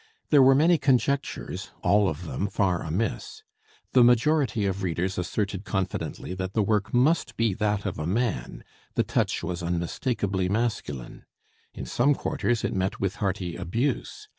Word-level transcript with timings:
There 0.31 0.41
were 0.41 0.55
many 0.55 0.79
conjectures, 0.79 1.69
all 1.83 2.09
of 2.09 2.25
them 2.25 2.47
far 2.47 2.81
amiss. 2.81 3.43
The 3.93 4.03
majority 4.03 4.65
of 4.65 4.81
readers 4.81 5.19
asserted 5.19 5.63
confidently 5.63 6.33
that 6.33 6.53
the 6.53 6.63
work 6.63 6.91
must 6.91 7.37
be 7.37 7.53
that 7.53 7.85
of 7.85 7.99
a 7.99 8.07
man; 8.07 8.63
the 8.95 9.03
touch 9.03 9.43
was 9.43 9.61
unmistakably 9.61 10.49
masculine. 10.49 11.25
In 11.75 11.85
some 11.85 12.15
quarters 12.15 12.63
it 12.63 12.73
met 12.73 12.99
with 12.99 13.17
hearty 13.17 13.55
abuse. 13.55 14.27